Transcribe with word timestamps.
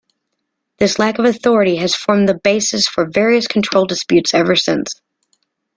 This 0.79 0.97
lack 0.97 1.19
of 1.19 1.25
authority 1.25 1.75
has 1.75 1.93
formed 1.93 2.27
the 2.27 2.33
basis 2.39 2.87
for 2.87 3.07
various 3.07 3.47
control 3.47 3.85
disputes 3.85 4.33
ever 4.33 4.55
since. 4.55 4.99